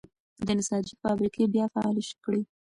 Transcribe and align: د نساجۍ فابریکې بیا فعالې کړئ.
د 0.47 0.47
نساجۍ 0.57 0.93
فابریکې 1.03 1.43
بیا 1.53 1.65
فعالې 1.73 2.03
کړئ. 2.23 2.41